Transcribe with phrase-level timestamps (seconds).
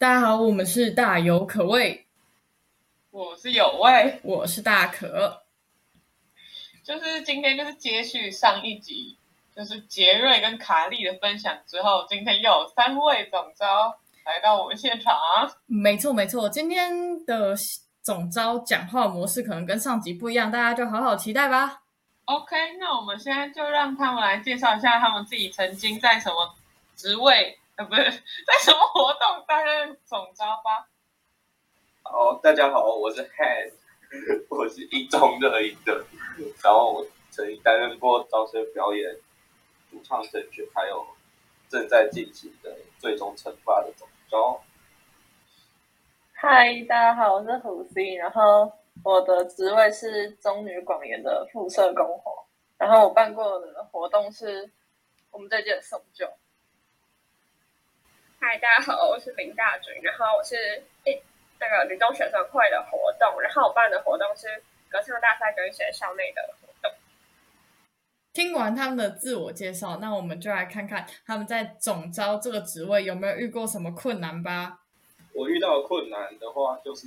[0.00, 2.06] 大家好，我们是大有可畏，
[3.10, 5.42] 我是有味，我是大可。
[6.82, 9.18] 就是今天就是接续上一集，
[9.54, 13.94] 就是杰瑞跟卡莉的分享之后，今天又有三位总招
[14.24, 15.14] 来到我们现场。
[15.66, 17.54] 没错没错，今天的
[18.00, 21.82] 总招讲话模式可能跟上集不一样，大家就好好期待吧。
[22.24, 26.54] OK，那我们现在就让他们来介绍一下他们自己曾经在什么
[26.96, 30.90] 职位，呃，不是在什么活动担任总招吧。
[32.02, 33.72] 好，大家好，我是 Han，
[34.50, 36.04] 我是一中热音的，
[36.62, 39.16] 然后我曾经担任过招生表演、
[39.90, 41.06] 主唱甄选，还有
[41.70, 44.62] 正在进行的最终惩罚的总招。
[46.34, 48.70] 嗨，大家好，我是胡 C，然后
[49.02, 52.44] 我的职位是中女广研的副社工活，
[52.76, 54.70] 然后我办过的活动是
[55.30, 56.30] 我们这届的送旧。
[58.42, 61.12] 嗨，大家好，我是林大军，然后我是一
[61.60, 64.48] 那个女中学生会的活动，然后我办的活动是
[64.88, 66.90] 歌唱大赛跟学校内的活动。
[68.32, 74.80] 听完他们的自我介绍，那我们就来看看他们在总招这个职位有没有遇过什么困难吧。
[75.34, 77.06] 我遇到的困难的话，就是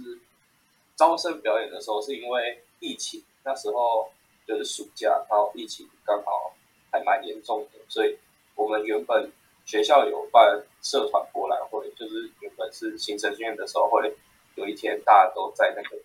[0.96, 4.12] 招生表演的时候，是因为疫情，那时候
[4.46, 6.56] 就是暑假，然后疫情刚好
[6.92, 8.20] 还蛮严重的，所以
[8.54, 9.32] 我们原本
[9.66, 14.16] 学校有办社团博览会，就是原本是行政训练的时候会
[14.56, 15.98] 有一天大家都在那个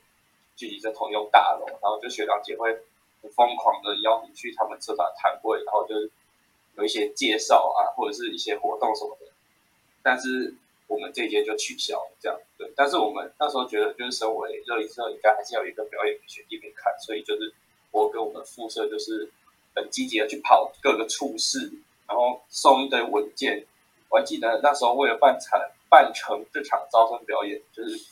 [0.56, 2.72] 聚集在同一栋大楼，然后就学长姐会
[3.34, 6.10] 疯狂的邀你去他们社团摊位，然后就是
[6.76, 9.26] 有一些介绍啊，或者是一些活动什么的，
[10.02, 10.54] 但是。
[10.88, 12.72] 我们这届就取消了，这样对。
[12.74, 17.52] 但是我们那时候觉得，就是身为热音社，应该还是要有一个表演学一边看，所以就是
[17.90, 19.30] 我跟我们副社就是
[19.74, 21.70] 很积极的去跑各个处室，
[22.08, 23.64] 然后送一堆文件。
[24.10, 28.06] 我还记得那时候为了办成办成这场招生表演，就是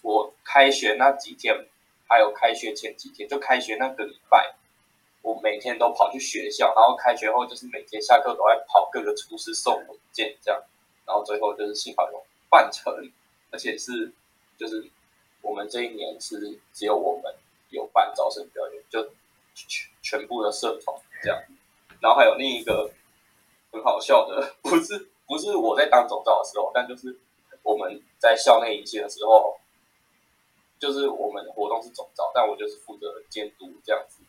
[0.00, 1.54] 我开学那几天，
[2.08, 4.54] 还有开学前几天，就开学那个礼拜，
[5.20, 10.58] 我每天都跑去学校，然后开学后就是每天下课都在跑各个处室送文件，这样。
[11.04, 12.94] 然后最后就是幸好有办成，
[13.50, 14.10] 而且是
[14.56, 14.88] 就是
[15.42, 17.34] 我们这一年是只有我们
[17.68, 19.02] 有办招生表演，就
[19.54, 21.38] 全全部的社团这样。
[22.00, 22.90] 然后还有另一个
[23.72, 27.18] 很好笑的，不是不是我在当总召的时候，但就是
[27.62, 29.58] 我们在校内迎新的时候，
[30.78, 34.22] 就是我们活动是总召，但我就是负责监督这样子。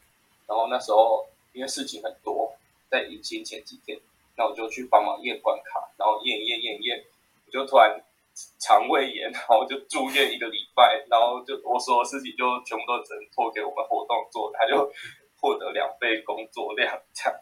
[0.48, 2.54] 然后那时候因为事情很多，
[2.90, 4.00] 在迎新前几天。
[4.38, 7.06] 那我就去帮忙验关卡，然后验验验验，
[7.46, 8.02] 我就突然
[8.60, 14.90] 肠胃炎，然后就住院一个礼拜，然后就我所有事情就全部都只能托给我们活动做，他就
[15.40, 17.40] 获得两倍工作量这样。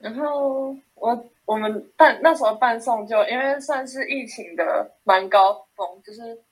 [0.00, 6.42] 然后我我们办那时候办送就，因为算是疫情的蛮高峰，就是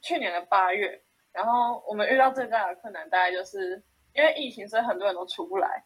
[0.00, 3.82] 去年的八月，然后我们遇到最大的困难大概就是
[4.14, 5.84] 因为疫情，所以很多人都出不来，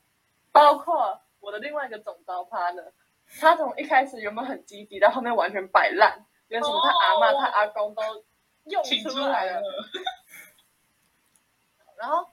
[0.53, 2.93] 包括我的另外一个总招 partner。
[3.41, 8.03] 他从一开始原本很积极，到后面完全摆烂，连什么他阿妈、他阿公都
[8.71, 9.63] 用出来了。
[11.99, 12.27] 然后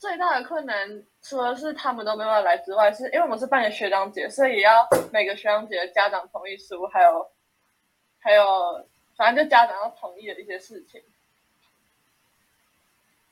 [0.00, 7.30] 最大的困难，除了是他们都没有来之外，是因为我们是办的学长姐，所以也要每个学长姐的家长同意书，还有
[8.18, 11.02] 还有，反正就家长要同意的一些事情。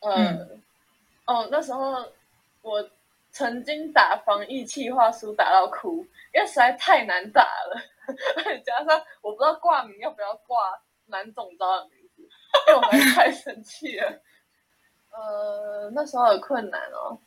[0.00, 0.62] 嗯，
[1.24, 2.12] 哦，那时候
[2.62, 2.88] 我。
[3.30, 5.98] 曾经打防疫计划书打到哭，
[6.34, 7.80] 因为实在太难打了，
[8.64, 12.22] 加上我不知道挂名要不要挂男总招的名字，
[12.66, 14.20] 因为我实在太生气了。
[15.18, 17.18] 呃，那时候有困难哦，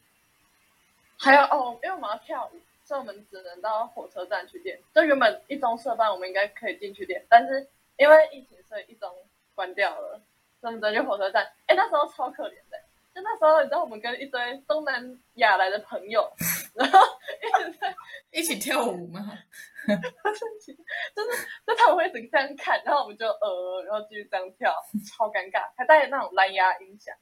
[1.19, 4.79] 还有哦，因为我们要跳舞，所以我们只能到火车站去练。
[4.96, 9.13] 就原本一中社办我们应该可以进去练，但是因为疫情，所以一中
[9.53, 10.22] 关掉了，
[10.62, 11.51] 所以我们只能去火车站。
[11.68, 12.80] 哎，那时候超可怜的。
[13.13, 16.31] 就那时候，你知道我们跟一堆东南亚来的朋友，
[16.74, 17.00] 然后
[17.41, 17.94] 一直在
[18.31, 19.19] 一起跳舞吗？
[19.85, 19.94] 就
[20.63, 24.74] 是就他们会一直这样看，然后我们就呃，然后继续这样跳，
[25.06, 27.13] 超尴尬，还带那种蓝牙音响，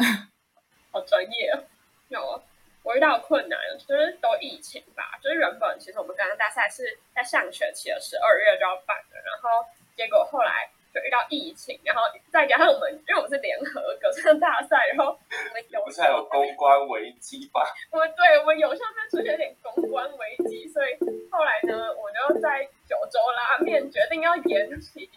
[0.92, 1.62] 好专业哦。
[2.08, 2.42] 有
[2.82, 9.66] 我遇到困难，就是都疫情吧，就是原本其实我们刚刚大赛是在上学期的十二月就要办的，然后
[9.96, 10.70] 结果后来。
[10.92, 12.02] 就遇到疫情，然后
[12.32, 17.62] 再加上我们，因为我们是联合歌唱大赛，然后我们有不是还有公关危机吧？
[17.92, 20.98] 我对我们有时候在出现一点公关危机，所以
[21.30, 25.08] 后来呢，我就在九州拉面决定要延期，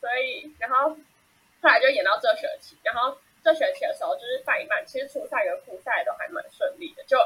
[0.00, 7.18] 所以然后后来就延到这学期，然后这学期的时候就是办一办，其实初赛跟复赛都还蛮顺利的，就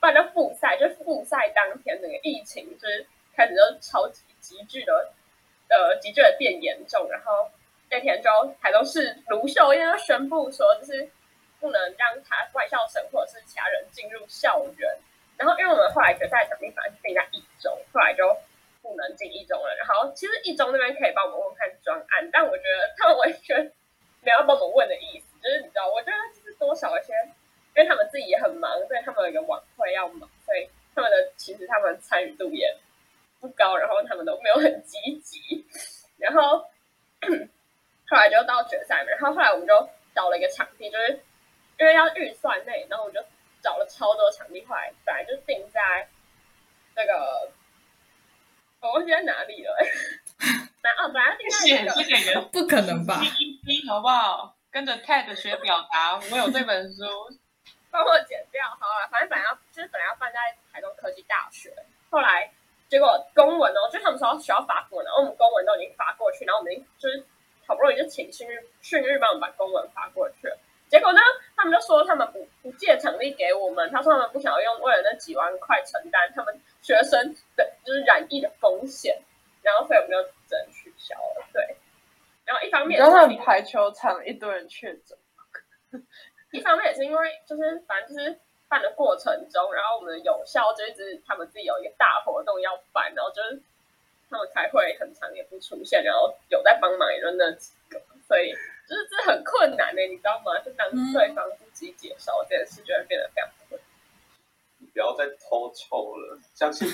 [0.00, 5.12] 办到复赛，就复赛当天那个疫情就是开始就超级急剧的。
[5.66, 7.50] 呃急剧的变严重，然后
[7.90, 8.30] 那天就
[8.60, 11.08] 台中市卢秀燕就宣布说，就是
[11.58, 14.96] 不能让他外校生或者是其他人进入校园。
[15.38, 18.22] 然后因为我们后来决赛场地反正是定在一中，后来就
[18.82, 19.74] 不能进一中了。
[19.76, 23.72] 然后其实一中那边可以帮我们问看专案，但我觉得他们完全
[24.24, 27.12] 没有要帮我们问的意思，就是你知道，我觉得就是多少一些，
[27.76, 32.74] 因为他们自己也很忙，所以他们有一个晚会要忙，所以他们的其实他们参与度也
[33.40, 35.66] 不高，然后他们都没有很积极，
[36.16, 36.58] 然后
[38.08, 41.20] 后来就到决赛嘛，然后后来我们就找了一个场地，就是
[41.78, 43.22] 因为要预算内，然后我就
[43.62, 46.08] 找了超多场地，后来本来就定在
[46.94, 47.50] 那个
[48.80, 49.76] 我忘记在哪里了、
[50.92, 53.22] 哦本来定在谢那个谢这个不可能吧
[53.88, 54.54] 好不好？
[54.70, 57.04] 跟着 TED 学表达，我有这本书。
[57.94, 60.38] 帮我剪掉好了，反正本来要就是本来要办在
[60.72, 61.72] 台东科技大学，
[62.10, 62.50] 后来
[62.88, 67.24] 结果公文哦，就他们说需要发公文，然后我们公文都已经发过去，然后我们就是
[67.68, 70.58] 好不容易就请训日训日帮我们把公文发过去了，
[70.88, 71.20] 结果呢，
[71.54, 79.22] 他们就说他们不不借成立给我们，他说他们不想要用为了那几万块承担他们学生的就是染疫的风险，
[79.64, 81.76] 然后所以我们就只能取消了，对。
[82.44, 85.18] 然后一方面然后他是们排球场一堆人确诊，
[86.52, 88.38] 一方面也是因为就是反正就是
[88.68, 93.62] 办的过程中，然后我们有效就一直他们自己有一个大活动要办，然后就是
[94.28, 98.52] 他们开会很长也不出现，然后有在帮忙也就那几个，所以
[98.86, 100.58] 就是这很困难的、你知道吗？
[100.60, 103.88] 就当对方不积极的时候，这件事就会变得非常困难。
[104.78, 106.86] 你不要再偷抽了，相信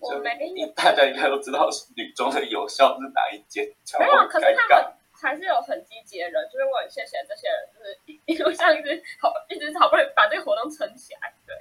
[0.00, 4.54] 我没有大家应该都知道女中的有效是哪一间，才会没有，可是。
[4.54, 11.56] 他们还是有很积极的人，就是我很谢谢这些人，就是一 路上一直好一直好不容易把这个活动撑起来，对。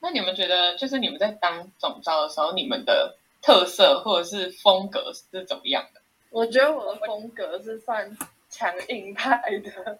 [0.00, 6.00] 那你们觉得，就是你们在当总招的时候，你们的特色或者是风格是怎么样的？
[6.30, 8.16] 我觉得我的风格是算
[8.48, 9.98] 强硬派的，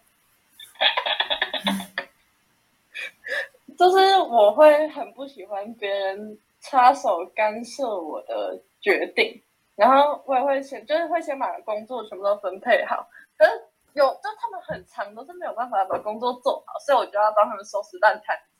[3.76, 6.38] 就是我会很不喜欢别人
[6.68, 9.40] 插手干涉我的决定，
[9.76, 13.08] 然后我也会先就是会先把工作全部都分配好，
[13.38, 13.50] 可是
[13.92, 18.58] 有就他们很长都是没有办法把工作做好，所以我就要帮他们收拾烂摊子，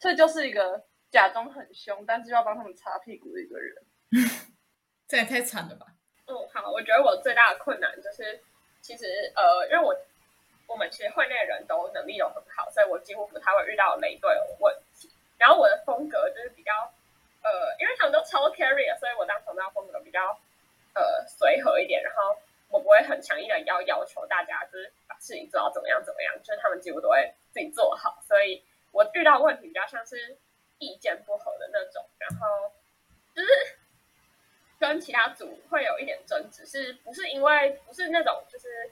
[0.00, 3.82] 所以就是一个假装很凶，但是又要帮他们擦屁股的一个人。
[5.06, 5.86] 这也太惨了吧！
[6.26, 8.40] 嗯，好，我觉得我最大的困难就是，
[8.80, 9.04] 其实
[9.36, 9.94] 呃，因为我
[10.66, 15.08] 我们其实会内的人都能力都很好，所以我几乎不太会遇到雷队友的问题。
[15.36, 16.72] 然后我的风格就是比较
[17.44, 20.36] 呃，因为他们都超 carry 的，所以我当总招风格比较
[20.94, 22.36] 呃随和一点，然后
[22.68, 30.36] 我不会很强硬的要要求大家就是把事情做到怎么样怎么样，就是他们几乎都会自己做好，所以我遇到问题比较像是
[30.78, 32.72] 意见不合的那种，然后
[33.34, 33.48] 就是。
[34.76, 38.90] 跟其他组会有一点争执，是不是因为不是那种就是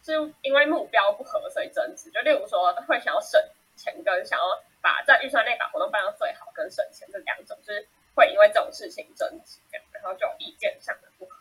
[0.00, 2.08] 是因为目标不合所以争执？
[2.10, 3.38] 就例如说会想要省
[3.76, 9.60] 钱跟想要把在预算内把活动办到最好跟省钱这两种，就是会因为这种事情争执，
[9.92, 11.36] 然后就有意见上的不合。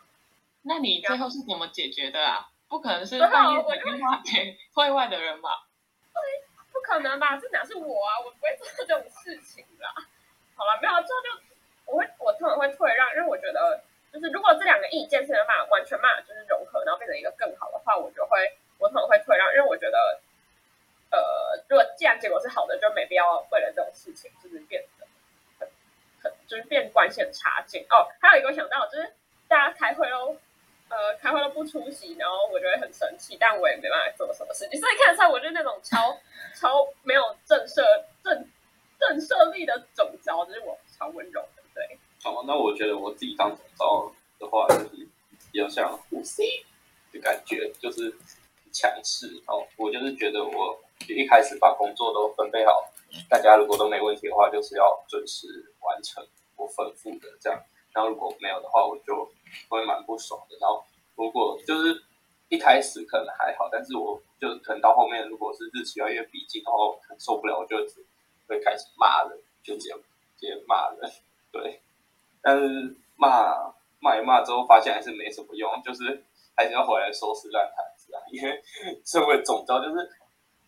[0.64, 2.50] 那你最后是怎么解决的啊？
[2.68, 5.66] 不可能是半夜我打电话给会外的人吧？
[6.74, 7.38] 不可能吧？
[7.38, 8.20] 这哪是我啊？
[8.20, 9.90] 我不会做这种事情啦。
[10.56, 11.30] 好了，没有，之后就
[11.86, 13.82] 我会我通常会退让，因为我觉得
[14.12, 20.20] 就是如果这两个意见是没办法完全办法就是融合，然后变成一个更好的话，我就会我通常会退让，因为我觉得
[21.10, 25.08] 呃，如果既然结果是好的，就没必要为了这种事情就是变得
[25.60, 25.70] 很
[26.22, 26.34] 很
[27.08, 28.08] 就是变关系很差劲哦。
[28.20, 29.14] 还有一个我想到就是
[29.48, 30.38] 大家开会都。
[30.90, 34.80] 呃，开会都不出席，然后我就会很生气，但我也没办法做什么事情。
[34.80, 36.18] 所以看得出来，我就是那种超
[36.56, 37.84] 超没有震慑
[38.24, 38.50] 震
[38.98, 41.84] 震慑力的总招，就是我超温柔的，对。
[42.24, 44.10] 哦，那我觉得我自己当总招
[44.40, 45.06] 的话，就是
[45.52, 46.64] 比较像五 C
[47.12, 48.10] 的感觉，就是
[48.72, 49.68] 强势哦。
[49.76, 52.90] 我就是觉得我一开始把工作都分配好，
[53.30, 55.48] 大家如果都没问题的话，就是要准时
[55.82, 57.62] 完成我吩咐的这样。
[57.92, 59.30] 然后如果没有的话，我就
[59.70, 60.58] 会蛮不爽的。
[60.60, 60.84] 然后
[61.16, 62.02] 如果就是
[62.50, 67.78] 一开始可能还好，但是我就可能到后面，如果是日期要越逼近，然后很受不了，我就
[68.48, 69.94] 会开始骂人，就直接
[70.40, 71.12] 直接骂人，
[71.54, 71.82] 对。
[72.42, 76.24] 但是骂骂一骂之后，发现还是没什么用，就是
[76.56, 78.22] 还是要回来收拾烂摊子啊。
[78.32, 78.64] 因为
[79.06, 80.10] 身为总招，就是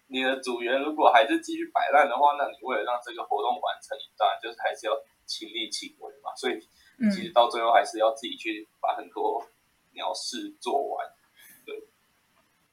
[0.08, 4.94] 你的组员如果还是继续摆烂的话，那你为了让这个活动完成，你当然就是还是要
[5.26, 6.36] 亲力亲为嘛。
[6.36, 6.60] 所以
[7.00, 9.46] 嗯其实到最后还是要自己去把很多
[9.94, 11.08] 鸟事做完。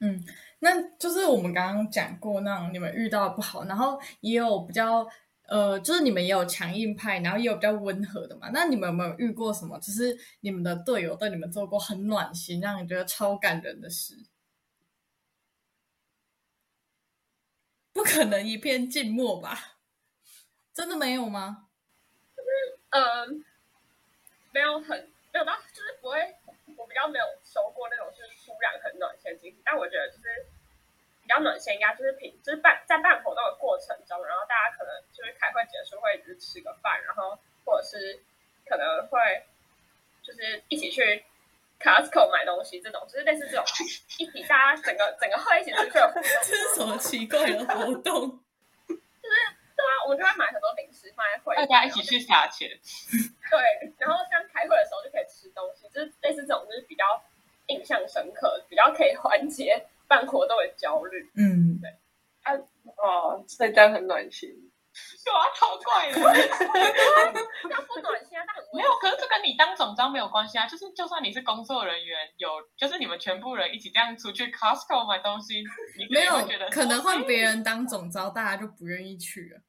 [0.00, 0.23] 嗯，
[0.59, 5.09] 那就是我们刚刚讲过那种你们遇到的不好，然后也有比较
[5.49, 8.50] 呃，就是你们也有强硬派，然后也有比较温和的嘛。
[8.52, 14.14] 那你们有没有遇过什么，就是你们的队友对你们做过很暖心，让你觉得超感人的事？
[17.95, 19.78] 不可能一片静默吧？
[20.75, 21.68] 真的没有吗？
[22.90, 23.45] 嗯，
[24.57, 24.97] 没有很
[25.35, 26.35] 没有到，就是不会，
[26.79, 30.47] 我比较没有收过那种就是突然很暖心的惊喜，但我觉得就是
[31.21, 38.19] 比较暖心，应该就是平就是办在办活动的过程中，然后大家可能就是开会结束会就是吃个饭，然后或者是
[38.65, 39.45] 可能会
[40.23, 41.23] 就是一起去
[41.79, 43.65] Costco 买东西，这种就是类似这种
[44.19, 48.41] 一起大家整个整个会一起出去的活动，这是什么奇怪的活动？
[48.89, 49.37] 就是
[49.77, 52.71] 对啊，我们就会买很多零食放在会大家一起去撒钱，
[53.51, 57.05] 对，然后像开会的时候就可以吃东西，就是类似这种，就是比较
[57.67, 61.31] 印象深刻，比较可以缓解办活动的焦虑。
[61.37, 61.79] 嗯，
[62.97, 64.50] 哦，所以这样很暖心。
[65.23, 66.19] 对啊，超怪的。
[67.69, 70.67] 要不暖心啊，但很没有，可是这跟你当总招没有关系啊。
[70.67, 72.49] 就是就算你是工作人员，有
[72.79, 75.62] 就是你们全部人一起这样出去 Costco 买东西，
[75.99, 79.61] 你没有觉得，可能换会别人当总招，大家就不愿意去了。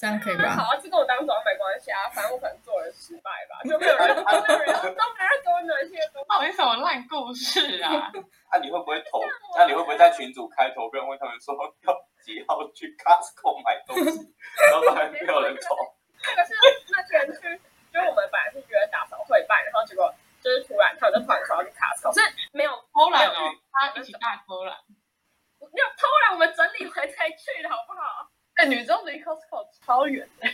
[0.00, 0.56] 这样可以吧？
[0.56, 6.26] 好啊，这跟我当总没关系啊，反正我可能做人失败吧，就没有人，都没有人，都没有人给我暖心的东西。
[6.26, 8.08] 到底什么烂故事啊？
[8.50, 9.20] 那、 你会不会投？
[9.58, 11.52] 那你会不会在群组开投票，问他们说
[11.84, 11.92] 要
[12.24, 14.24] 几号去 Costco 买东西，
[14.72, 15.76] 然后都还没有人投？
[16.24, 16.56] 那个是
[16.88, 17.60] 那天去，
[17.92, 20.08] 就我们本来是约打扫会办，然后结果
[20.40, 22.24] 就是突然他们就突然说要去 Costco，是
[22.56, 24.80] 没有偷懒哦他一起大偷懒。
[25.60, 28.29] 没有偷懒，我们整理完才去的好不好？
[28.60, 30.46] 哎，女中离 Costco 超远的。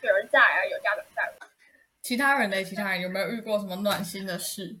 [0.00, 1.46] 有人在啊，有家长在。
[2.00, 2.64] 其他人呢？
[2.64, 4.74] 其他人有没有遇过什么暖心的事？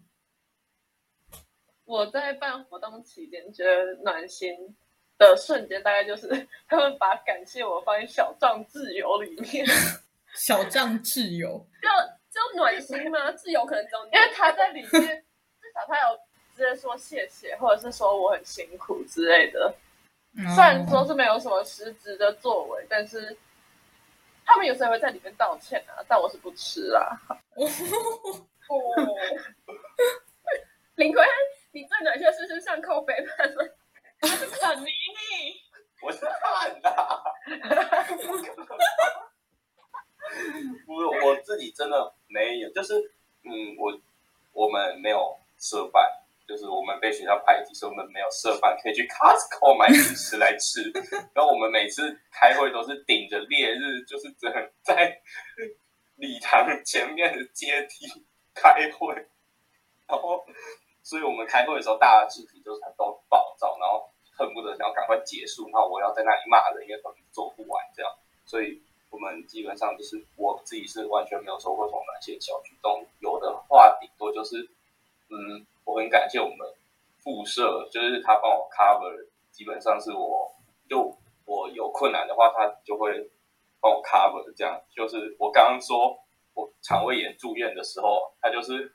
[1.84, 4.74] 我在办活动期间觉得暖心
[5.18, 9.66] 的瞬间，大概就是他们把感谢我放在小账自由里面，
[10.34, 11.88] 小账自由，就
[12.32, 13.30] 就暖心吗？
[13.32, 16.18] 自由可能只有你因为他在里面，至少他有
[16.56, 19.74] 直接说谢谢，或者是说我很辛苦之类的。
[20.36, 23.36] 虽然说是没有什么实质的作为，但是
[24.44, 27.18] 他们有时候会在里面道歉啊，但我是不吃啦。
[28.68, 28.76] 哦。
[30.96, 31.22] 林奎，
[31.72, 33.62] 你最暖心的事是上扣背叛吗？
[34.20, 35.60] 肯尼你，
[36.00, 36.88] 我是看的，
[40.86, 42.94] 我我自己真的没有，就是
[43.44, 44.00] 嗯，我
[44.52, 46.10] 我们没有社办，
[46.48, 50.92] 就是我们被学校排挤，所以我们没有社办可以去 Costco 买零食来吃。
[51.34, 55.18] 然后我们每次开会都是顶着烈日，就是只能在
[56.16, 58.06] 礼堂前面的阶梯
[58.54, 59.14] 开会，
[60.06, 60.44] 然后
[61.02, 68.10] 所以我们开会的时候，大家肢体就是很都暴躁，然后恨不得想要赶快结束，然后我要在那里骂人，因为可能做不完这样，
[68.46, 74.68] 所以我们基本上就是我自己是完全没有收过什么暖心的小举动，有的话顶多就是，
[75.28, 76.66] 嗯，我很感谢我们
[77.22, 80.52] 副社，就是他帮我 cover，基本上是我
[80.88, 81.16] 就
[81.46, 83.30] 我有困难的话，他就会
[83.80, 86.18] 帮我 cover，这样就是我刚刚说
[86.52, 88.94] 我肠胃炎住院的时候，他就是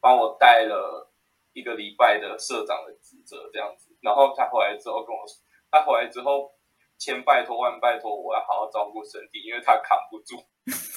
[0.00, 1.08] 帮我带了
[1.52, 5.38] 一个礼拜的社长的职责这样子，然后他回来之后跟我说，
[5.70, 6.52] 他回来之后
[6.98, 10.36] 千拜托万拜托我要好好照顾身体，因为他扛不住。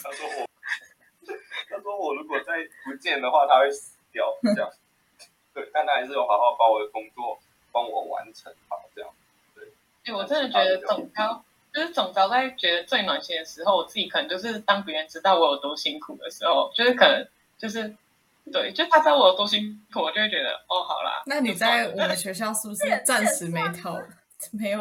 [0.03, 0.47] 他说我，
[1.69, 4.25] 他说我如果再不见的话，他会死掉
[4.55, 4.69] 这样。
[5.53, 7.37] 对，但他还是有好好把我的工作
[7.73, 9.09] 帮我完成好这样。
[10.05, 17.27] 哎、我真的觉得总招就是总招在觉得最暖心的时候，我自己可能就是当别人知道我有多辛苦的时候，就是可能
[17.57, 17.93] 就是
[18.51, 21.23] 对，就他知道我有多辛苦，我就会觉得哦，好啦。
[21.25, 23.99] 那你在我们学校是不是 暂时没逃？
[24.51, 24.79] 没有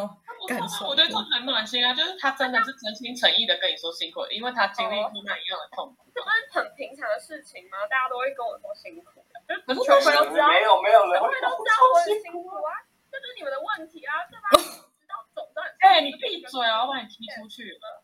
[0.49, 6.03] 感受我觉得这很暖心啊，就是他真的是真心诚意的跟你说辛苦，因为他经历过那一样的痛苦。
[6.13, 7.79] 这不是很平常的事情吗？
[7.89, 9.23] 大家都会跟我说辛苦
[9.67, 12.71] 可是全会都知道，没有没有人全会都知道我说辛很辛苦啊，
[13.11, 14.89] 这是你们的问题啊，对吧？
[15.81, 16.85] 哎、你闭嘴啊！
[16.85, 18.03] 我把你踢出去了。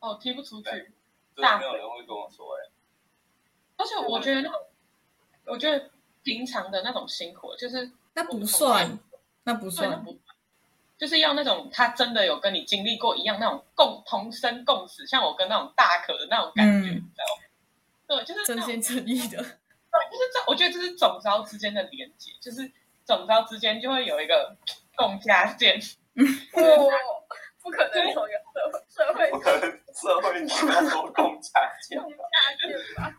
[0.00, 0.70] 哦，踢不出去。
[1.36, 2.70] 真的没有人会跟我说哎、
[3.76, 4.60] 而且我觉得那种，
[5.44, 5.90] 我觉得
[6.24, 8.98] 平常的那种辛苦，就是那不算，
[9.44, 10.02] 那不算。
[10.02, 10.18] 不，
[10.96, 17.44] 就是要那种他真的有跟你经历过一样那种共同生共死，像我跟那种大可的那种感觉，嗯你知道吗？
[18.08, 19.46] 对，就是真心诚意的，对，
[20.10, 22.70] 就是这，我觉得这是总招之间的连接，就是
[23.04, 24.56] 总招之间就会有一个
[24.96, 25.80] 共价键。
[26.18, 26.90] 哦，
[27.62, 28.38] 不可能从一个
[28.88, 29.60] 社会社会不可能
[29.94, 31.50] 社会需要说共价
[31.86, 32.16] 钱共下
[32.60, 33.14] 见吧？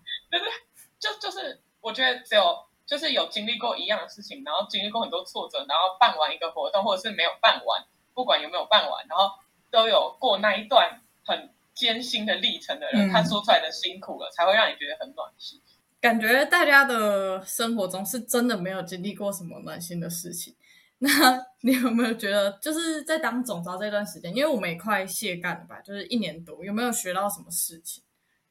[0.99, 9.31] 就就是我觉得只有就是有经历过一样的事情，然后经历过很多挫折，然后办完一个活动，或者是没有办完，不管有没有办完，然后
[9.71, 15.61] 都有过那一段很艰辛的历程的人，嗯他说出来的辛苦了，才会让你觉得很暖心。
[16.01, 20.55] 感觉大家的生活中是真的没有经历过什么暖心的事情。
[20.99, 21.09] 那
[21.61, 28.03] 你有没有觉得，就是在当总招这段时间，因为我们也快卸干了吧，就是一年多，有没有学到什么事情？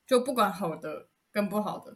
[0.07, 1.95] 就不管好的跟不好的，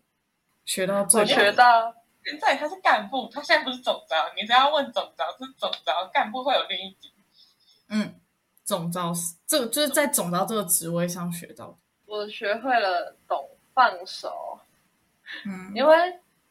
[0.65, 1.95] 学到最学到
[2.25, 7.11] 现在他是干部，他现在不是总招，你只要问总招是总招，干部会有另一级。
[7.89, 8.15] 嗯，
[8.65, 11.77] 总招是这个就是在总招这个职位上学到的。
[12.07, 14.61] 我学会了懂放手，
[15.47, 15.97] 嗯，因为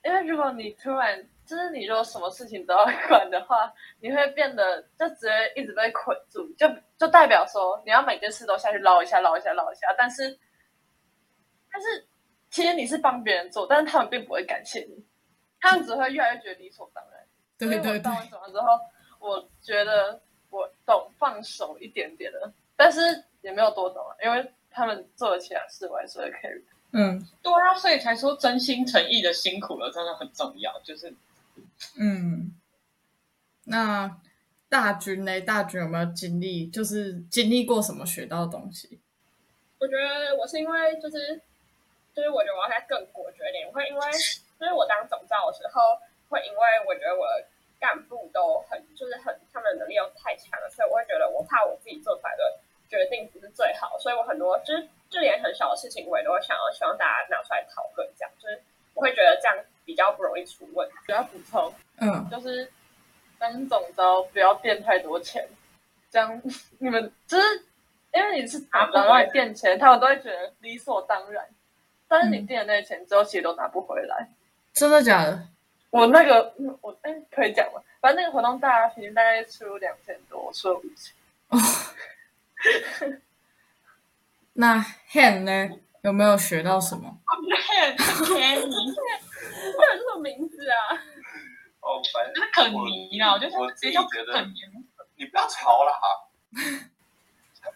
[0.03, 10.39] 因为如果你突然就是你如果什么事情都要管的话，你会变得就直接一直被捆住，就就代表说你要每件事都下去捞一下、捞一下、捞一下，但是
[11.71, 12.07] 但是
[12.49, 15.05] 其实你是帮别人做，但是他们并不会感谢你，
[15.59, 17.21] 他们只会越来越觉得理所当然。
[17.57, 18.67] 对对对当，完总了之后，
[19.19, 22.99] 我觉得我懂放手一点点了，但是
[23.41, 26.63] 也没有多懂啊，因为他们做的其他事我还是会 carry。
[26.93, 30.79] 嗯对啊，所以才说真心诚意的辛苦了，真的很重要。
[30.81, 31.13] 就是
[31.97, 32.53] 嗯。
[33.65, 34.19] 那
[34.67, 35.39] 大军呢？
[35.41, 38.99] 大军有没有经历，就是经历过什么学到的东西？
[39.79, 41.39] 我觉得我是因为就是
[42.13, 44.01] 就是我觉得我要再更果决一点，我会因为
[44.59, 45.79] 就是我当总召的时候，
[46.27, 47.45] 会因为我觉得我的
[47.79, 58.59] 干部都很就是很他们的能力又太强了，所以我会觉得我怕我自己做出来的决定不是最好，所以我很多就是就连很小的事情我也都会想要希望大家拿出来讨论，这样就是
[58.95, 60.95] 我会觉得这样比较不容易出问题。
[61.05, 62.71] 主要补充嗯就是
[63.37, 65.47] 当总招不要垫太多钱，
[66.09, 66.41] 这样
[66.79, 67.63] 你们就是
[68.13, 71.45] 因为你是总招让你垫钱，他们都会觉得理所当然，
[72.07, 74.29] 但是你垫的那些钱之后其实都拿不回来。
[74.73, 75.47] 真的假的？
[75.89, 77.81] 我那个嗯我哎可以讲吗？
[77.99, 81.13] 反正那个活动大家平均大概出两千多，我出了五千。
[84.61, 84.77] 那
[85.11, 85.69] Han 呢？
[86.03, 87.17] 有没有学到什么？
[87.25, 87.43] 很
[88.35, 90.93] 便宜，这有什么名字啊？
[91.81, 94.59] 哦，反正就是肯尼啦，我觉得我自己叫觉得肯尼，
[95.15, 95.91] 你不要吵啦，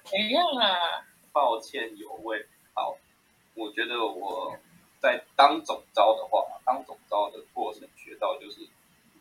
[0.05, 1.03] 怎样啊？
[1.33, 2.45] 抱歉有味。
[2.75, 2.95] 好，
[3.55, 4.55] 我觉得我
[4.99, 8.61] 在当总招的话，当总招的过程学到就是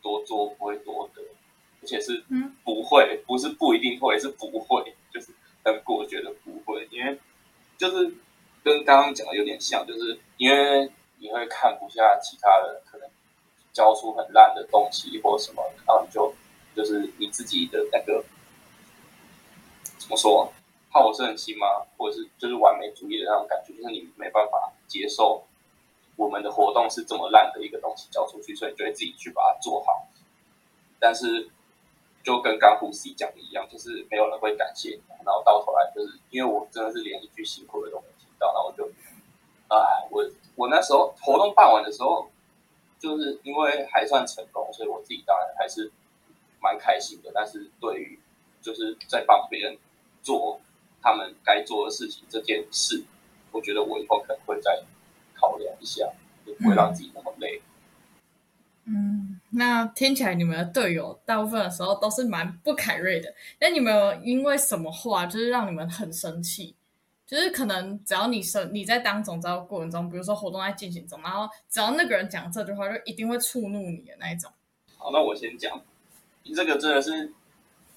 [0.03, 1.21] 多做不会多得，
[1.81, 5.31] 而且是嗯不会，不是不一定会，是不会，就是
[5.63, 7.19] 很果决的不会，因为
[7.77, 8.13] 就是
[8.63, 13.09] 跟刚刚讲的有点像，就是因为你会看不下其他人可能
[13.73, 16.33] 教出很烂的东西或什么，然后你就
[16.75, 18.23] 就是你自己的那个
[19.97, 20.51] 怎么说，
[20.89, 21.67] 好胜心吗？
[21.97, 25.43] 或者是就是完美主义的那种感觉，就是你没办法接受
[26.15, 30.07] 我们的活动是这么烂的一个东西交出去，所以你就会自己去把它做好。
[30.99, 31.49] 但是
[32.25, 38.83] 就跟刚胡 C 讲的一样，就是没有人会感谢你，然后到头来就是因为我真的是连一句辛苦的都没听到，然后就，
[39.67, 39.77] 哎，
[40.09, 42.27] 我我那时候活动办完的时候，
[42.99, 45.91] 就是因为还算成功，所以我自己当然还是
[46.59, 47.31] 蛮开心的。
[47.31, 48.19] 但是对于
[48.59, 49.77] 就是在帮别人
[50.23, 50.59] 做
[51.03, 53.03] 他们该做的事情这件事，
[53.51, 54.81] 我觉得我以后可能会再
[55.35, 56.11] 考量一下，
[56.43, 57.61] 就不会让自己那么累。
[58.85, 59.24] 嗯，
[59.57, 63.33] 那听起来你们的队友大部分的时候都是蛮不凯瑞的。
[63.59, 66.75] 那你们有因为什么话就是让你们很生气？
[67.25, 74.51] 就是可能只要你生你在当总招过程中，比如说活动在进行中，然后只要那个人讲这句话，就一定会触怒你的那一种。
[74.95, 75.81] 好，那我先讲，
[76.55, 77.33] 这个真的是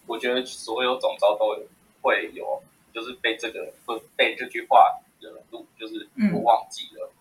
[0.07, 1.55] 我觉得所有总招都
[2.01, 2.62] 会有，
[2.94, 7.12] 就是被这个会被这句话惹怒，就是嗯我忘记了，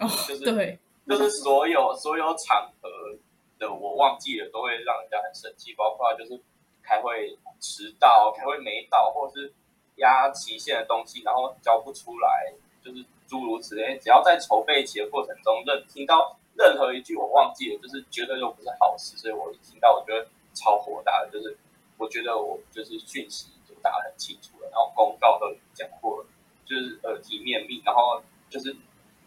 [0.00, 3.16] 哦，就是对，就是所有所有场合
[3.62, 6.42] 的我忘记了，都会让人家很生气，包括就是
[6.82, 9.54] 开会迟到、开会没到，或者是
[9.96, 12.52] 压期限的东西，然后交不出来，
[12.84, 13.96] 就是诸如此类。
[13.98, 21.56] 只要在筹备期的过程中，任听到任何一句我忘记了，就是绝对都不是好事，所以我一听到我觉得超火大的，就是
[21.96, 26.26] 我觉得我就是讯息就打得很清楚了，然后公告都讲过了，
[26.66, 28.20] 就是耳提面命，然后
[28.50, 28.76] 就是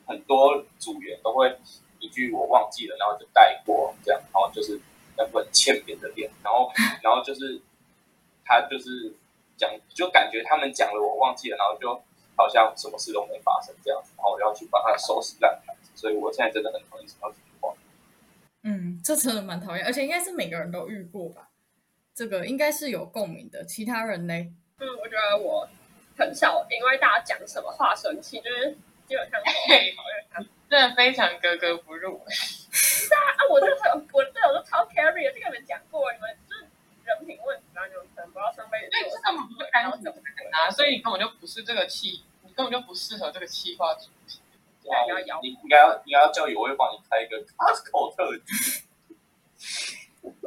[0.05, 1.57] 很多组员都会
[1.99, 4.79] 一句我忘记了，然后就带过这样，然后就是
[5.17, 7.61] 那本欠扁的脸，然后 然后就是
[8.43, 9.13] 他就是
[9.57, 11.93] 讲，就感觉他们讲了我忘记了，然后就
[12.35, 17.73] 好像什么事都没发生这样子，然后我要去把它收拾烂摊子，所以我现在真的很讨厌这句话。
[18.63, 21.49] 嗯，这真的蛮讨厌，而且应该是每个人都遇过吧？
[22.15, 23.63] 这个应该是有共鸣的。
[23.65, 24.33] 其他人呢？
[24.79, 25.67] 嗯，我觉得我
[26.17, 28.71] 很少因为大家讲什么话生气，就是
[29.07, 30.49] 基本上都很讨厌他们。
[30.69, 32.21] 真的非常格格不入。
[32.29, 33.17] 是啊，
[33.49, 33.75] 我这个
[34.11, 36.65] 我这友都超 carry 的，这个你们讲过，你们就是
[37.05, 39.95] 人品问题啊，你们可能不知道上辈子对，做这根本不是干什么
[40.51, 44.41] 啊，所以你根本就不是这个气，你根本就不适合这个企划主题。
[44.83, 48.83] 对啊要摇你应该要应该要叫友会帮你开一个 Costco 特辑。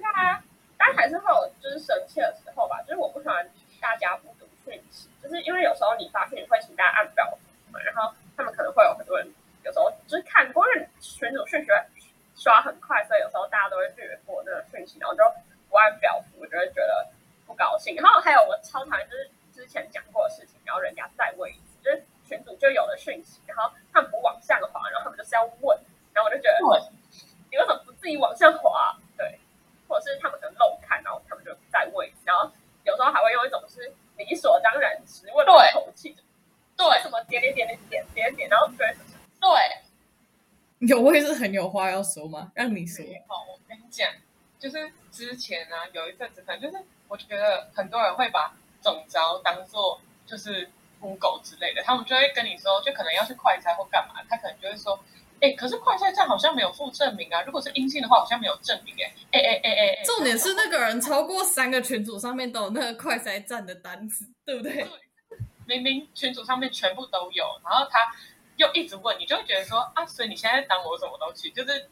[0.00, 0.42] 那
[0.78, 7.38] 但还是会有就是生气的时候吧，就是我不喜欢大家不读讯息，就是因为有时候你发现你会请大家按表符
[7.72, 9.30] 嘛，然后他们可能会有很多人
[9.64, 10.80] 有时候就是看过，因
[11.26, 11.76] 为群主讯息会
[12.36, 15.22] 刷很快，所以有时候大家都会略过那个讯息，然后就
[15.68, 17.08] 不按表符，我就会觉得
[17.46, 17.96] 不高兴。
[17.96, 25.78] 然后还有我超讨厌就是之前讲过的事情，然后人家再问一次，就是群主就有了讯息，然后他们不往下滑，然后他们就是要问，
[26.12, 26.88] 然后我就觉得对，
[27.50, 28.96] 你为什么不自己往下滑？
[29.16, 29.38] 对，
[29.88, 32.50] 或者是他们可能漏看，然后他们就再问一次，然后
[32.84, 36.14] 有时候还会用一种是理所当然直问的对口气，
[36.76, 38.94] 对为什么点点点点点点点，然后觉得
[39.40, 39.48] 对，
[40.88, 42.52] 有我也是很有话要说吗？
[42.54, 43.04] 让你说。
[43.26, 44.08] 好，我跟你讲，
[44.58, 50.70] 就是之前呢、有一阵子，可能就是我觉得很多人会把总招当做就是
[51.00, 54.98] Google 之类的，他们就会跟你说，就可能要去快筛或干嘛，他可能就会说，
[55.40, 64.86] 哎，可是快筛站好像没有附证明啊，如果是阴性的话，好像没有证明哎，哎哎哎哎哎，重点是那个人超过三个群组上面都有那个快筛站的单子，对不对？
[65.66, 67.98] 明明群组上面全部都有，然后他
[68.56, 71.50] 又一直问，你就会觉得说啊，所以你现在当我什么东西？
[71.50, 71.88] 就是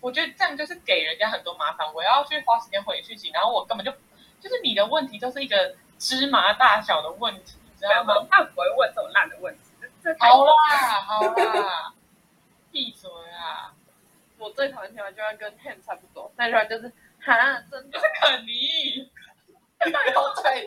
[0.00, 3.92] 我觉得这样就是给人家很多麻烦，我要去花时间回去息，然后我根本就
[4.40, 8.14] 就是你的问题就是一个芝麻大小的问题，你知道吗？
[8.30, 9.60] 他们不会问这种烂的问题，
[10.18, 10.52] 好啦
[11.06, 11.92] 好啦，
[12.70, 13.72] 闭嘴啊！
[14.36, 19.10] 我最讨厌听完就要跟 Ham 差不多，那句话就是哈，真的肯尼，
[19.78, 20.62] 不要再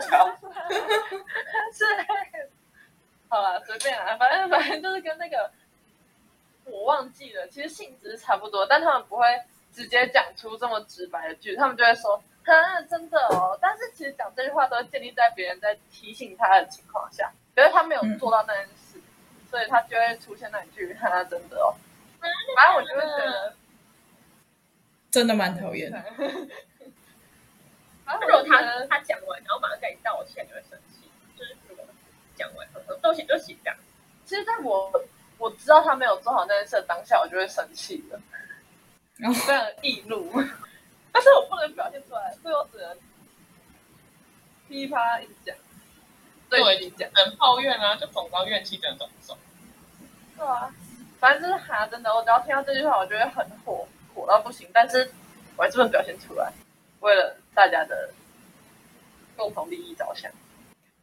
[0.00, 0.36] 讲，
[1.72, 1.84] 是
[3.72, 5.50] 随便啦，反正反正就是跟那个
[6.64, 9.24] 我忘记了，其实性质差不多，但他们不会
[9.72, 13.58] 直接讲出这么直白的句，他们就会说哈，真的哦。
[13.62, 19.00] 但是其实讲这句话都建立在别人在提醒他的情况下，可是他没有做到那件事，
[19.48, 21.74] 所以他就会出现那一句哈，真的哦。
[22.20, 22.30] 反
[22.66, 23.54] 正我就会觉得。
[25.10, 26.04] 真的蛮讨厌的。
[26.18, 26.26] 如
[28.28, 31.10] 果他他讲完，然后马上跟你道歉，你会生气。
[31.38, 31.56] 就是
[32.42, 32.68] 讲完，
[33.00, 33.76] 道歉就样。
[34.24, 34.90] 其实在我
[35.38, 38.20] 我知道他没有做好那件事的当下，我就会生气了，
[39.16, 40.32] 然后非常易怒。
[41.12, 42.96] 但是我不能表现出来，所以我只能
[44.68, 45.54] 噼啪一直讲，
[46.48, 47.08] 对自己讲。
[47.12, 49.36] 能抱怨啊，就总到怨气真的走不走。
[50.36, 50.74] 对啊，
[51.20, 54.68] 反正就是哈，真的，我只要听到这句话，我就会很火，火到不行。
[54.72, 55.10] 但是
[55.56, 56.52] 我还是不能表现出来，
[57.00, 58.10] 为了大家的
[59.36, 60.30] 共同利益着想。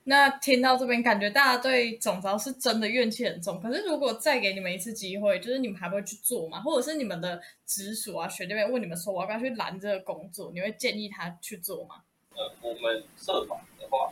[0.10, 3.62] 那听到这边，感觉大家对总招是真的怨气很重。
[3.62, 6.60] 可是如果再给你们一次机会，就是你们还会去做吗？
[6.62, 12.02] 或者是你们的直属啊、学弟妹问你们说我要不要去拦这个工作，你会建议他去做吗？
[12.36, 14.12] 呃，我们社团的话，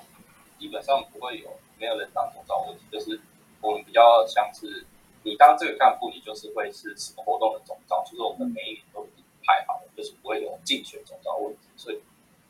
[0.60, 3.20] 基本上不会有没有人当总招问题，就是
[3.60, 4.86] 我们比较像是
[5.24, 11.62] 你当这个干部，你就是会是什么活动的总招，就是我们每一年都已经排好了，就是不会有竞选总招问题。
[11.76, 12.00] 所以，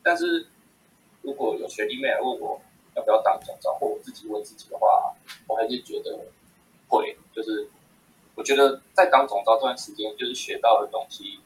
[0.02, 0.46] 但是
[1.22, 2.60] 如果有学弟妹来问我
[2.98, 5.14] 要不要当总招，或我自己问自己的话，
[5.46, 6.26] 我还是觉得
[6.88, 7.70] 会，就是
[8.34, 11.38] 我觉得在当总招这段时间，就是学到的东西，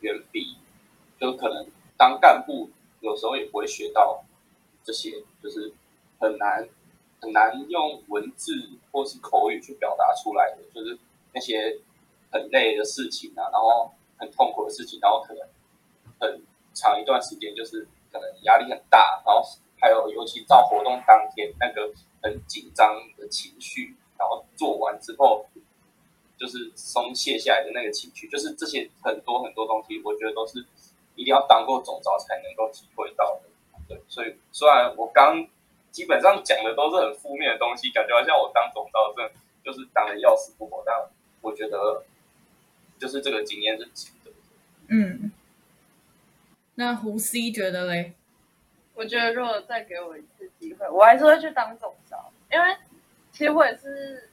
[0.00, 0.56] 远比
[1.18, 2.68] 就可能当干部
[3.00, 4.22] 有时候也不会学到
[4.84, 5.72] 这些，就是
[6.20, 6.68] 很难
[7.20, 8.52] 很难用文字
[8.92, 10.98] 或是口语去表达出来的，就是
[11.32, 11.80] 那些
[12.30, 15.42] 很累的事情啊，然后很痛苦的事情，然后可能
[16.20, 16.42] 很
[16.74, 19.42] 长一段时间就是可能压力很大，然后
[19.80, 25.46] 还有尤其到活动当天那个很紧张的情绪，然后做完之后
[26.36, 30.64] 就是松懈下来的那个情绪，就是这些很多很多东西，我觉得都是
[31.14, 33.48] 一定要当过总招才能够体会到的。
[33.88, 35.46] 对，所以虽然我刚
[35.90, 39.32] 基本上讲的都是很负面的东西，感觉好像我当总招真的
[39.64, 40.94] 就是当的要死不活，但
[41.40, 42.04] 我觉得
[42.98, 44.36] 就是这个经验是值得的。
[44.88, 45.32] 嗯，
[46.74, 48.12] 那胡 C 觉得嘞？
[48.98, 52.16] 我觉得如果再给我一次机会，我还是会去当总招，
[52.50, 52.76] 因为
[53.30, 54.28] 其实我也是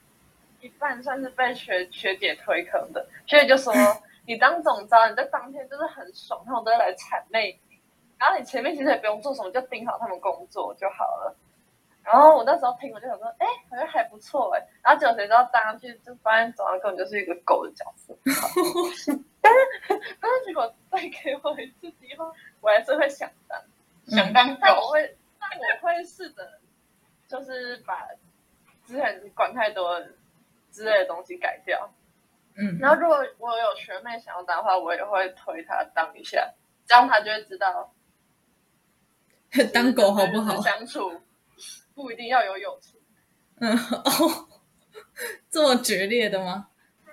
[0.60, 3.06] 一半算是被学学姐推坑的。
[3.26, 3.72] 学姐就说
[4.26, 7.78] 你当总招，你在当天就是很爽，他们都会来谄媚你，
[8.18, 11.36] 然后你前面其实也不用做什么，就盯好他们工作就好了。
[12.02, 14.66] 然后我那时候听，我就想说，哎，好像还不错哎。
[14.82, 18.16] 然后结果谁知道当上去，就发现总招根本就是一个狗的角色。
[19.40, 19.62] 但是
[20.20, 22.24] 但是如果再给我一次机会，
[22.60, 23.45] 我还是会想当。
[24.06, 26.60] 想当狗，但我会，但我会试着，
[27.28, 28.06] 就是把
[28.84, 30.00] 之前管太多
[30.70, 31.90] 之类的东西改掉。
[32.58, 36.54] 嗯，然后如果我有学妹想要当的话，我也会推她当一下，
[36.86, 37.92] 这样她就会知道
[39.74, 40.60] 当狗好不好？
[40.62, 41.20] 相处
[41.94, 42.98] 不一定要有友情，
[43.60, 44.48] 嗯，哦，
[45.50, 46.68] 这么决裂的吗？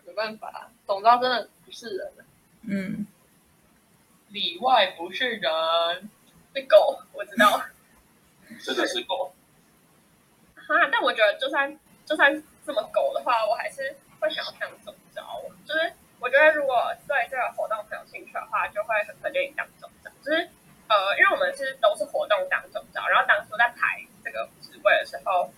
[0.05, 2.13] 没办法，董昭真的不是人。
[2.65, 3.07] 嗯，
[4.29, 6.09] 里外不是人。
[6.53, 7.61] 是狗，我知道。
[8.63, 9.33] 真的是狗。
[10.55, 15.41] 啊，但我觉得就算就算这么狗的话，我还是会想要当总招。
[15.65, 20.11] 就是我觉得如果对这个活动很有兴趣的话，就会很推荐你当总招。
[20.23, 20.49] 就是
[20.87, 25.51] 呃，因为我们是都是活动当总招，然后当初在排这个职位的时候，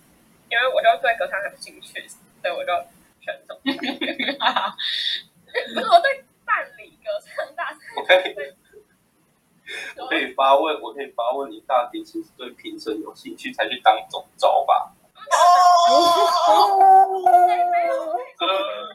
[0.49, 2.71] 因为我就对歌唱很有兴趣，所以我就
[3.21, 3.71] 选总招。
[5.73, 8.01] 不是我对办理歌唱大赛，我
[10.07, 14.91] 可以，我可以发问，我可以发问你，大抵是对评审有兴趣才去当总招吧？
[17.71, 17.93] 没有。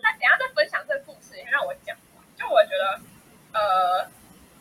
[0.03, 1.97] 那等下再分享这个故事，先让我讲。
[2.37, 3.01] 就我觉得，
[3.53, 4.07] 呃，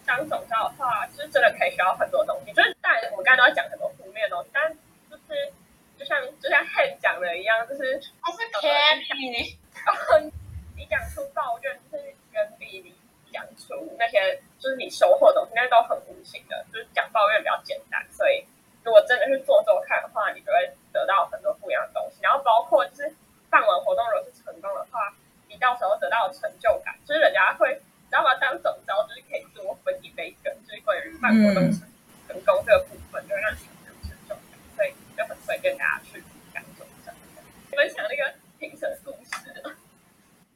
[0.05, 2.51] 当总招的话，就是真的可以学到很多东西。
[2.53, 4.71] 就是当然，我刚才都在讲很多负面的东西，但
[5.09, 5.53] 就是
[5.97, 9.55] 就像就像 Han 讲的一样，就是 他是 Kenny，
[10.75, 12.93] 你讲出抱怨，就是远比你
[13.39, 16.65] 讲出那些就是你收获的东西，那都很无形的。
[16.73, 18.43] 就是讲抱怨比较简单，所以
[18.83, 22.19] 如果真的是做做看的话，你就会得到很多不一样的东西。
[22.21, 23.15] 然后包括就是
[23.49, 25.15] 办完活动如果是成功的话，
[25.47, 28.35] 你到时候得到成就感，就是人家会你知道吗？
[28.35, 31.87] 当总招就是可以多分一杯羹，就是关于办活动成
[32.27, 34.59] 成功这个部分，就会让你有成就感。
[34.75, 36.23] 所以就很推荐大家去
[36.53, 37.13] 当总招。
[37.71, 39.77] 分享那个评审故事。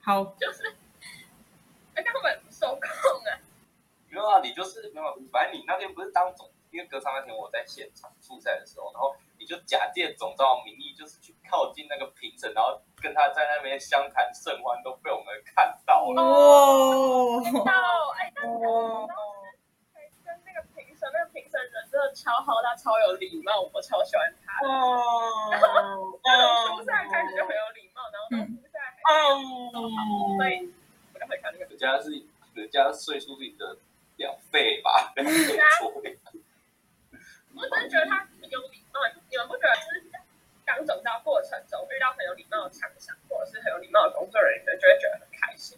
[0.01, 0.67] 好，就是，
[1.95, 2.89] 哎，他们不受控
[3.23, 3.39] 啊。
[4.09, 5.57] 没有啊，你就是没有，反正
[5.93, 16.19] 你不是当总，因为歌唱那天我在现场复赛的时候，然后你就假借总招的名义，就是去靠近那个评审，然后跟他在那边相谈甚欢，都被我们看到了。
[16.19, 18.65] 哦，到哎，但是你知
[19.05, 19.13] 道
[20.25, 25.53] 跟那个评审，那个评审人真的超好，他超有礼貌，我超喜欢他哦。
[25.53, 26.17] 然后
[26.69, 29.37] 从初赛开始就很有礼貌，然后到初赛还超好，
[30.41, 30.73] 所以
[31.13, 31.65] 我就很喜欢那个。
[31.69, 32.09] 人家是
[32.55, 33.77] 人家岁数是你的
[34.17, 35.13] 两倍吧？
[35.15, 35.23] 没
[35.77, 35.93] 错。
[37.55, 40.09] 我真的觉得他很有礼貌，你们不觉得就是
[40.65, 45.77] 当总招过程中遇到很有礼貌的厂商，或者是很有礼貌的工作人员，就会觉得很开心。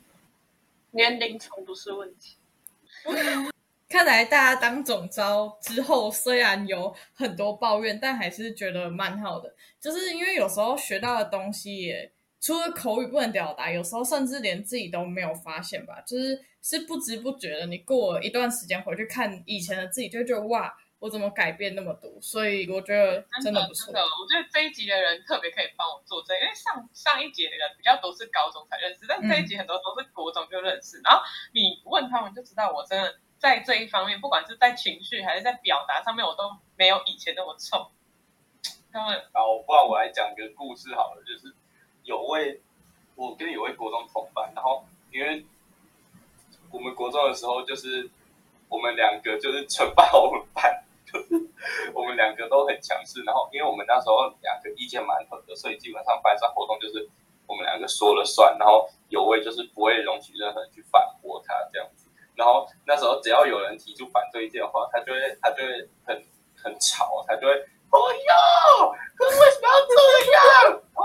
[0.91, 2.37] 年龄层不是问题。
[3.95, 9.55] 看来大家当总招之后，虽然有很多抱怨，但还是觉得蛮好的。
[9.79, 16.01] 就是因为有时候学到的东西也除了口语不能表达，有时候甚至连自己都没有发现吧。
[16.01, 22.11] 就是是不知不觉的，你过了一段时间回去看以前的自己，就会觉得哇，我怎么改变那么多？
[22.21, 23.93] 所以我觉得真的不错真。
[23.93, 37.87] 的，我觉得这一集的人特别可以帮我做这，因为上上一节的人比较都是高中才认识，但这一集很多都是国中就认识，然后你问他们就知道，我真的在这一方面，不管是在情绪还是在表达上面，我都没有以前那么冲。
[38.91, 41.53] 他们好，不然我来讲一个故事好了，就是
[42.03, 42.61] 有位
[43.15, 45.45] 我跟有位国中同班，然后因为
[46.71, 48.09] 我们国中的时候，就是
[48.69, 51.49] 我们两个就是称霸我们班，就是
[51.93, 57.09] 我们两个都很强势，然后因为我们那时候两个意见蛮合的，所以基本上班上活动就是
[57.47, 61.74] 我们两个说了算，然后有位就是不会容许任何人去反驳他这样子。
[62.35, 70.81] 然后那时候只要有人提出反对意见的话，他就会他就会很很吵，他就会哦哟，可是为什么要这样？
[70.95, 71.03] 哦，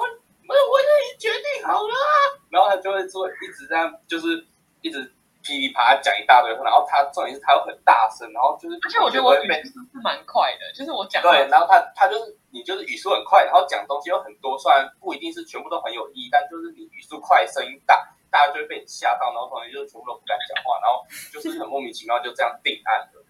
[0.48, 2.38] 我我已经决定好了啊。
[2.50, 4.44] 然后他就会做一直这样，就是
[4.82, 4.98] 一直
[5.42, 17.96] 噼里啪啦讲一大堆话，然后他重点是他又很大声，然后就是而且我觉得我语每速是蛮快的，就是我讲对，然后他他就是你就是语速很快，然后讲东西又很多，虽然不一定是全部都很有意义，但就是你语速快，声音大，
[18.30, 23.24] 大家就会被你吓到，然后同学就全部都不敢讲话，然后就是很莫名其妙就这样定案了。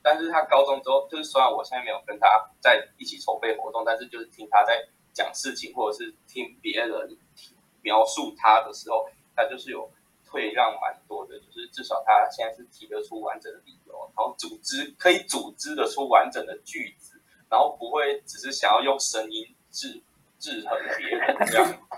[0.00, 7.18] 但是他高中之后，就是虽然我现在没有跟他在一起筹备活动，但是就是听他在讲事情，或者是听别人
[7.82, 9.06] 描述他的时候，
[9.36, 9.90] 他就是有
[10.24, 20.00] 退让蛮多的，就是至少他现在是提得出完整的理由，然后组织可以组织得出完整的句子，然后不会只是想要用声音制
[20.38, 21.88] 制衡别人这样。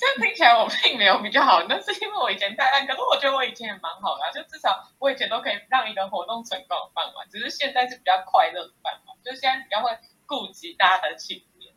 [0.00, 9.90] 这样听起来我并没有比较好，那是因为我以前太烂，可是我觉得我以前也蛮好的、啊，就至少我以前都可以让一个活动成功地办完，只是现在是比较快乐的办完，就现在比较会
[10.24, 11.74] 顾及大家的情面。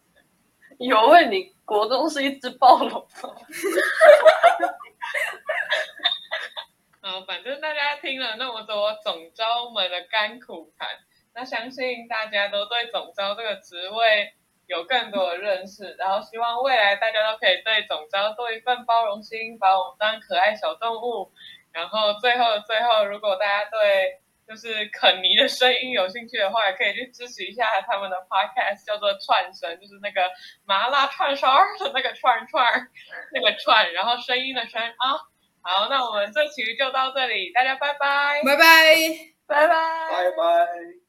[0.80, 3.06] 有问你国中是一只暴龙，
[7.04, 10.88] 嗯，反正大家听了那么多总招们的甘苦谈，
[11.36, 14.34] 那相信大家都对总招这个职位
[14.74, 21.32] 有更多的认识，然后希望未来大家都可以对总招多一份包容心，把我们当可爱小动物。
[21.72, 30.30] 然后最后的最后，如果大家对就就是肯尼的声音有兴趣的话，也可以去支持一下他们的 podcast，叫做串声，就是那个
[30.66, 32.88] 麻辣串烧的那个串串，
[33.34, 35.18] 那个串，然后声音的声啊。
[35.64, 38.42] 好，那我们这期就到这里，大家拜拜。
[38.46, 38.96] 拜拜。
[39.48, 39.74] 拜拜。
[40.12, 41.03] 拜拜。